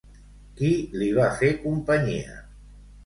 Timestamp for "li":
1.01-1.09